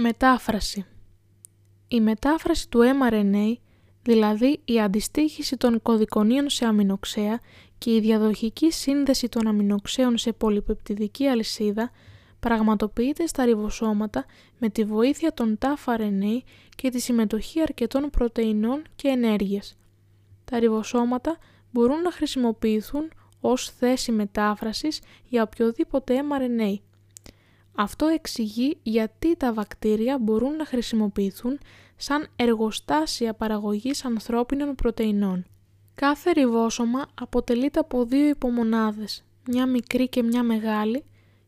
Μετάφραση 0.00 0.86
Η 1.88 2.00
μετάφραση 2.00 2.68
του 2.68 2.80
mRNA, 2.80 3.52
δηλαδή 4.02 4.60
η 4.64 4.80
αντιστοίχηση 4.80 5.56
των 5.56 5.82
κωδικονίων 5.82 6.48
σε 6.48 6.64
αμινοξέα 6.66 7.40
και 7.78 7.94
η 7.94 8.00
διαδοχική 8.00 8.72
σύνδεση 8.72 9.28
των 9.28 9.46
αμινοξέων 9.46 10.18
σε 10.18 10.32
πολυπεπτιδική 10.32 11.26
αλυσίδα, 11.26 11.90
πραγματοποιείται 12.40 13.26
στα 13.26 13.44
ριβοσώματα 13.44 14.24
με 14.58 14.68
τη 14.68 14.84
βοήθεια 14.84 15.32
των 15.32 15.58
tafRNA 15.60 16.38
και 16.76 16.90
τη 16.90 17.00
συμμετοχή 17.00 17.60
αρκετών 17.60 18.10
πρωτεϊνών 18.10 18.82
και 18.96 19.08
ενέργειας. 19.08 19.76
Τα 20.44 20.58
ριβοσώματα 20.58 21.38
μπορούν 21.70 22.00
να 22.02 22.12
χρησιμοποιηθούν 22.12 23.12
ως 23.40 23.70
θέση 23.70 24.12
μετάφρασης 24.12 25.00
για 25.24 25.42
οποιοδήποτε 25.42 26.14
mRNA. 26.30 26.74
Αυτό 27.80 28.06
εξηγεί 28.06 28.78
γιατί 28.82 29.36
τα 29.36 29.52
βακτήρια 29.52 30.18
μπορούν 30.18 30.56
να 30.56 30.64
χρησιμοποιηθούν 30.64 31.58
σαν 31.96 32.28
εργοστάσια 32.36 33.34
παραγωγής 33.34 34.04
ανθρώπινων 34.04 34.74
πρωτεϊνών. 34.74 35.44
Κάθε 35.94 36.30
ριβόσωμα 36.30 37.06
αποτελείται 37.14 37.78
από 37.78 38.04
δύο 38.04 38.28
υπομονάδες, 38.28 39.24
μια 39.46 39.66
μικρή 39.66 40.08
και 40.08 40.22
μια 40.22 40.42
μεγάλη, 40.42 41.04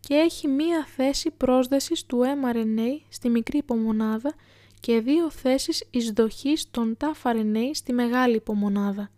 και 0.00 0.14
έχει 0.14 0.48
μία 0.48 0.84
θέση 0.96 1.30
πρόσδεσης 1.30 2.06
του 2.06 2.20
mRNA 2.20 3.00
στη 3.08 3.28
μικρή 3.28 3.58
υπομονάδα 3.58 4.34
και 4.80 5.00
δύο 5.00 5.30
θέσεις 5.30 5.84
εισδοχής 5.90 6.70
των 6.70 6.96
tafRNA 7.00 7.70
στη 7.72 7.92
μεγάλη 7.92 8.36
υπομονάδα. 8.36 9.10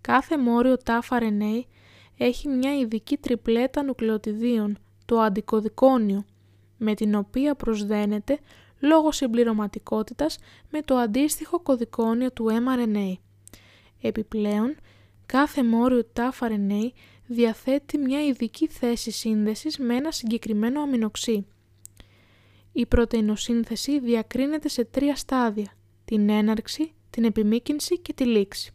Κάθε 0.00 0.38
μόριο 0.38 0.76
tafRNA 0.84 1.60
έχει 2.16 2.48
μια 2.48 2.78
ειδική 2.78 3.16
τριπλέτα 3.16 3.82
νουκλεοτιδίων, 3.82 4.78
το 5.12 5.20
αντικωδικόνιο, 5.20 6.24
με 6.76 6.94
την 6.94 7.14
οποία 7.14 7.54
προσδένεται 7.54 8.38
λόγω 8.80 9.12
συμπληρωματικότητας 9.12 10.38
με 10.70 10.82
το 10.82 10.96
αντίστοιχο 10.96 11.60
κωδικόνιο 11.60 12.32
του 12.32 12.46
mRNA. 12.50 13.14
Επιπλέον, 14.00 14.76
κάθε 15.26 15.64
μόριο 15.64 16.06
tafRNA 16.16 16.90
διαθέτει 17.26 17.98
μια 17.98 18.24
ειδική 18.24 18.66
θέση 18.68 19.10
σύνδεσης 19.10 19.78
με 19.78 19.94
ένα 19.94 20.10
συγκεκριμένο 20.10 20.80
αμινοξύ. 20.80 21.46
Η 22.72 22.86
πρωτεϊνοσύνθεση 22.86 24.00
διακρίνεται 24.00 24.68
σε 24.68 24.84
τρία 24.84 25.16
στάδια, 25.16 25.72
την 26.04 26.28
έναρξη, 26.28 26.92
την 27.10 27.24
επιμήκυνση 27.24 27.98
και 27.98 28.12
τη 28.12 28.24
λήξη. 28.24 28.72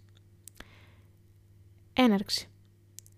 Έναρξη 1.93 2.49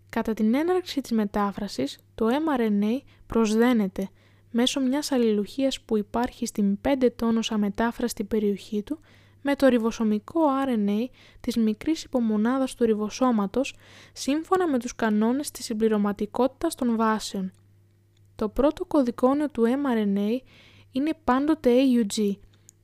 Κατά 0.10 0.34
την 0.34 0.56
έναρξη 0.56 1.02
της 1.02 1.12
μετάφρασης, 1.12 1.98
το 2.16 2.28
mRNA 2.28 3.00
προσδένεται 3.28 4.10
μέσω 4.52 4.80
μιας 4.80 5.12
αλληλουχίας 5.12 5.82
που 5.82 5.98
υπάρχει 5.98 6.46
στην 6.46 6.80
5 6.82 7.10
τόνος 7.16 7.52
αμετάφραστη 7.52 8.24
περιοχή 8.24 8.84
του 8.84 9.00
με 9.42 9.56
το 9.56 9.68
ριβοσωμικό 9.68 10.42
RNA 10.66 11.06
της 11.40 11.58
μικρής 11.58 12.04
υπομονάδας 12.04 12.76
του 12.76 12.86
ριβοσώματος 12.86 13.76
σύμφωνα 14.14 14.68
με 14.68 14.80
τους 14.80 14.96
κανόνες 14.96 15.52
της 15.52 15.66
συμπληρωματικότητας 15.66 16.76
των 16.76 16.96
βάσεων. 16.96 17.52
Το 18.36 18.50
πρώτο 18.50 18.86
κωδικόνιο 18.86 19.50
του 19.50 19.64
mRNA 19.64 20.38
είναι 20.92 21.12
πάντοτε 21.24 21.72
AUG 21.76 22.32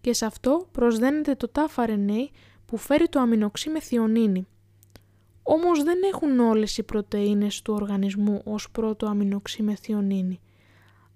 και 0.01 0.13
σε 0.13 0.25
αυτό 0.25 0.67
προσδένεται 0.71 1.35
το 1.35 1.51
tafRNA 1.53 2.27
που 2.65 2.77
φέρει 2.77 3.09
το 3.09 3.19
αμινοξύ 3.19 3.69
με 3.69 3.79
θιονίνη. 3.79 4.47
Όμως 5.47 5.83
δεν 5.83 5.97
έχουν 6.13 6.39
όλες 6.39 6.77
οι 6.77 6.83
πρωτεΐνες 6.83 7.61
του 7.61 7.73
οργανισμού 7.73 8.41
ως 8.45 8.71
πρώτο 8.71 9.05
αμινοξύ 9.05 9.63
με 9.63 9.75
θιονίνη. 9.75 10.39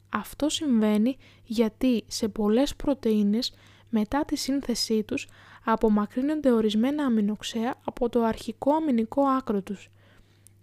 Αυτό 0.10 0.50
συμβαίνει 0.50 1.18
γιατί 1.44 2.04
σε 2.08 2.28
πολλές 2.28 2.76
πρωτεΐνες 2.76 3.54
μετά 3.90 4.26
τη 4.26 4.36
σύνθεσή 4.36 5.04
τους 5.04 5.28
απομακρύνονται 5.66 6.52
ορισμένα 6.52 7.04
αμινοξέα 7.04 7.76
από 7.86 8.10
το 8.10 8.24
αρχικό 8.24 8.74
αμινικό 8.74 9.22
άκρο 9.22 9.62
τους. 9.62 9.90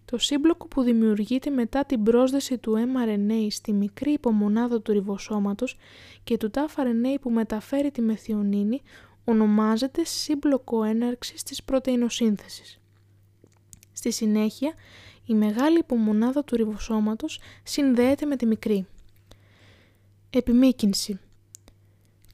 Το 0.05 0.19
σύμπλοκο 0.19 0.67
που 0.69 0.83
δημιουργείται 0.83 1.51
μετά 1.51 1.85
την 1.85 2.03
πρόσδεση 2.03 2.59
του 2.59 2.75
mRNA 2.75 3.47
στη 3.51 3.73
μικρή 3.73 4.13
υπομονάδα 4.13 4.83
του 4.83 4.93
ριβοσώματος 4.93 5.77
και 6.25 6.37
του 6.37 6.51
tafRNA 6.55 7.17
που 7.21 7.31
μεταφέρει 7.31 7.91
τη 7.91 8.01
μεθιονίνη 8.01 8.81
ονομάζεται 9.25 10.05
σύμπλοκο 10.05 10.83
έναρξης 10.83 11.43
της 11.43 11.65
πρωτεϊνοσύνθεσης. 11.65 12.81
Στη 14.07 14.15
συνέχεια, 14.15 14.75
η 15.25 15.35
μεγάλη 15.35 15.79
υπομονάδα 15.79 16.45
του 16.45 16.57
ριβοσώματος 16.57 17.41
συνδέεται 17.63 18.27
με 18.27 18.37
τη 18.37 18.47
μικρή. 18.47 18.87
Επιμήκυνση 20.31 21.21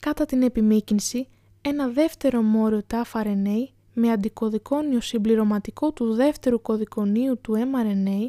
Κατά 0.00 0.24
την 0.24 0.42
επιμήκυνση, 0.42 1.28
ένα 1.62 1.88
δεύτερο 1.88 2.42
μόριο 2.42 2.82
tafRNA 2.90 3.66
με 3.92 4.10
αντικωδικόνιο 4.10 5.00
συμπληρωματικό 5.00 5.92
του 5.92 6.14
δεύτερου 6.14 6.62
κωδικονίου 6.62 7.38
του 7.40 7.54
mRNA 7.54 8.26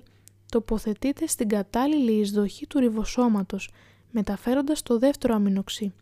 τοποθετείται 0.52 1.28
στην 1.28 1.48
κατάλληλη 1.48 2.12
εισδοχή 2.12 2.68
του 2.68 2.80
ριβοσώματος, 2.80 3.70
μεταφέροντας 4.12 4.84
το 4.84 5.00
δεύτερο 5.00 5.36
αμινοξύ. 5.36 5.94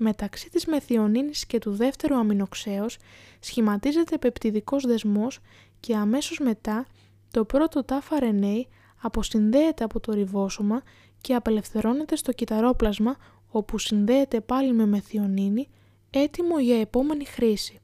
Μεταξύ 0.00 0.50
της 0.50 0.66
μεθιονίνης 0.66 1.46
και 1.46 1.58
του 1.58 1.70
δεύτερου 1.70 2.14
αμινοξέως 2.14 2.98
σχηματίζεται 3.40 4.18
πεπτιδικός 4.18 4.86
δεσμός 4.86 5.40
και 5.80 5.96
αμέσως 5.96 6.38
μετά 6.38 6.86
το 7.30 7.44
πρώτο 7.44 7.84
tafRNA 7.88 8.60
αποσυνδέεται 9.00 9.84
από 9.84 10.00
το 10.00 10.12
ριβόσωμα 10.12 10.82
και 11.20 11.34
απελευθερώνεται 11.34 12.16
στο 12.16 12.32
κυταρόπλασμα 12.32 13.16
όπου 13.48 13.78
συνδέεται 13.78 14.40
πάλι 14.40 14.72
με 14.72 14.86
μεθιονίνη 14.86 15.68
έτοιμο 16.10 16.58
για 16.58 16.80
επόμενη 16.80 17.24
χρήση. 17.24 17.80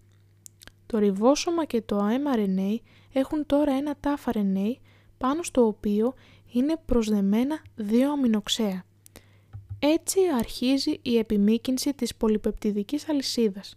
Το 0.87 0.99
ριβόσωμα 0.99 1.65
και 1.65 1.83
το 1.83 1.99
mRNA 1.99 2.77
έχουν 3.13 3.47
τώρα 3.47 3.73
ένα 3.73 3.95
tafRNA 4.01 4.73
πάνω 5.19 5.43
στο 5.43 5.67
οποίο 5.67 6.15
είναι 6.53 6.77
προσδεμένα 6.85 7.63
δύο 7.75 8.13
αμινοξέα. 8.13 8.85
Έτσι 9.87 10.21
αρχίζει 10.39 10.99
η 11.03 11.19
επιμήκυνση 11.19 11.95
της 11.95 12.15
πολυπεπτιδικής 12.15 13.09
αλυσίδας. 13.09 13.77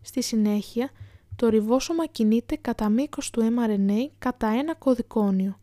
Στη 0.00 0.22
συνέχεια, 0.22 0.90
το 1.36 1.48
ριβόσωμα 1.48 2.06
κινείται 2.06 2.56
κατά 2.56 2.88
μήκος 2.88 3.30
του 3.30 3.54
mRNA 3.56 4.06
κατά 4.18 4.46
ένα 4.46 4.74
κωδικόνιο. 4.74 5.58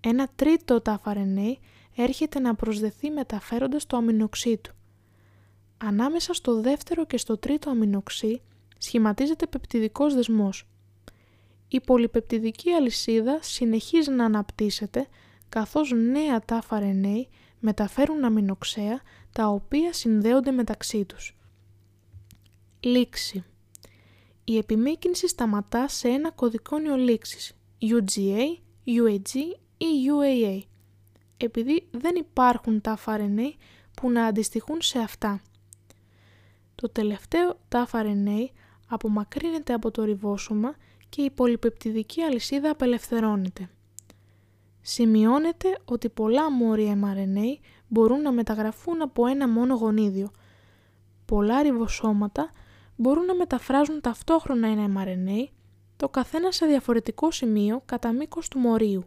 Ένα 0.00 0.28
τρίτο 0.36 0.82
tafRNA 0.84 1.52
έρχεται 1.96 2.38
να 2.38 2.54
προσδεθεί 2.54 3.10
μεταφέροντας 3.10 3.86
το 3.86 3.96
αμινοξύ 3.96 4.56
του. 4.56 4.74
Ανάμεσα 5.76 6.32
στο 6.32 6.60
δεύτερο 6.60 7.06
και 7.06 7.16
στο 7.16 7.38
τρίτο 7.38 7.70
αμινοξύ 7.70 8.40
σχηματίζεται 8.78 9.46
πεπτιδικός 9.46 10.14
δεσμός. 10.14 10.66
Η 11.68 11.80
πολυπεπτιδική 11.80 12.70
αλυσίδα 12.70 13.38
συνεχίζει 13.42 14.10
να 14.10 14.24
αναπτύσσεται 14.24 15.06
καθώς 15.48 15.92
νέα 15.92 16.42
tafRNA 16.48 17.24
μεταφέρουν 17.60 18.24
αμινοξέα 18.24 19.00
τα 19.32 19.46
οποία 19.48 19.92
συνδέονται 19.92 20.50
μεταξύ 20.50 21.04
τους. 21.04 21.36
Λήξη 22.80 23.44
Η 24.44 24.56
επιμήκυνση 24.56 25.28
σταματά 25.28 25.88
σε 25.88 26.08
ένα 26.08 26.30
κωδικόνιο 26.30 26.96
λήξης 26.96 27.52
UGA, 27.80 28.42
UAG 28.86 29.34
ή 29.76 29.86
UAA 30.10 30.62
επειδή 31.36 31.88
δεν 31.90 32.16
υπάρχουν 32.16 32.80
τα 32.80 32.98
RNA 33.04 33.52
που 33.94 34.10
να 34.10 34.24
αντιστοιχούν 34.24 34.82
σε 34.82 34.98
αυτά. 34.98 35.40
Το 36.74 36.88
τελευταίο 36.88 37.58
tafRNA 37.68 38.46
απομακρύνεται 38.86 39.72
από 39.72 39.90
το 39.90 40.04
ριβόσωμα 40.04 40.76
και 41.08 41.22
η 41.22 41.30
πολυπεπτιδική 41.30 42.22
αλυσίδα 42.22 42.70
απελευθερώνεται. 42.70 43.70
Σημειώνεται 44.88 45.78
ότι 45.84 46.08
πολλά 46.08 46.50
μόρια 46.50 46.98
mRNA 47.02 47.58
μπορούν 47.88 48.20
να 48.20 48.32
μεταγραφούν 48.32 49.02
από 49.02 49.26
ένα 49.26 49.48
μόνο 49.48 49.74
γονίδιο. 49.74 50.30
Πολλά 51.24 51.62
ριβοσώματα 51.62 52.50
μπορούν 52.96 53.24
να 53.24 53.34
μεταφράζουν 53.34 54.00
ταυτόχρονα 54.00 54.68
ένα 54.68 54.86
mRNA, 54.96 55.48
το 55.96 56.08
καθένα 56.08 56.52
σε 56.52 56.66
διαφορετικό 56.66 57.30
σημείο 57.30 57.82
κατά 57.86 58.12
μήκος 58.12 58.48
του 58.48 58.58
μορίου. 58.58 59.04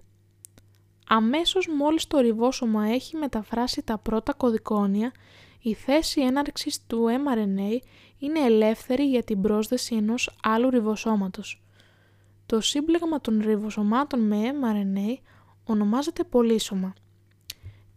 Αμέσως 1.07 1.67
μόλις 1.67 2.07
το 2.07 2.19
ριβόσωμα 2.19 2.87
έχει 2.87 3.15
μεταφράσει 3.15 3.83
τα 3.83 3.97
πρώτα 3.97 4.33
κωδικόνια, 4.33 5.11
η 5.61 5.73
θέση 5.73 6.21
έναρξης 6.21 6.85
του 6.87 7.05
mRNA 7.05 7.77
είναι 8.17 8.39
ελεύθερη 8.39 9.03
για 9.03 9.23
την 9.23 9.41
πρόσδεση 9.41 9.95
ενός 9.95 10.37
άλλου 10.43 10.69
ριβοσώματος. 10.69 11.63
Το 12.45 12.61
σύμπλεγμα 12.61 13.21
των 13.21 13.41
ριβοσωμάτων 13.45 14.19
με 14.27 14.37
mRNA 14.61 15.17
ονομάζεται 15.69 16.23
πολύσωμα. 16.23 16.93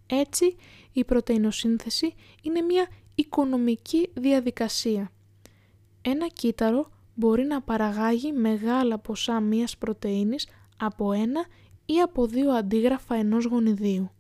Έτσι, 0.07 0.57
η 0.93 1.05
πρωτεϊνοσύνθεση 1.05 2.15
είναι 2.43 2.61
μια 2.61 2.89
οικονομική 3.15 4.11
διαδικασία. 4.15 5.11
Ένα 6.03 6.27
κύτταρο 6.27 6.91
μπορεί 7.15 7.45
να 7.45 7.63
παραγάγει 7.63 8.33
μεγάλα 8.33 8.99
ποσά 8.99 9.41
μίας 9.41 9.79
πρωτεΐνης 9.79 10.49
από 10.77 11.13
ένα 11.13 11.47
ή 11.87 12.01
από 12.01 12.27
δύο 12.27 12.51
αντίγραφα 12.51 13.15
ενός 13.15 13.45
γονιδίου. 13.45 14.11